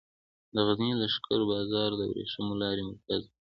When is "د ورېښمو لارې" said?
1.95-2.81